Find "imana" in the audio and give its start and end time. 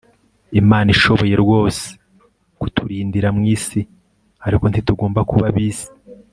0.61-0.87